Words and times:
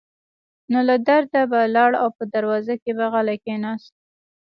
نو 0.71 0.79
له 0.89 0.95
درده 1.07 1.41
به 1.51 1.59
لاړ 1.75 1.91
او 2.01 2.09
په 2.17 2.23
دروازه 2.33 2.73
کې 2.83 2.91
به 2.97 3.05
غلی 3.13 3.37
کېناست. 3.45 3.93